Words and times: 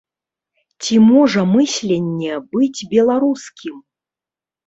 Ці 0.85 0.95
можа 1.09 1.41
мысленне 1.55 2.33
быць 2.55 2.87
беларускім? 2.93 3.75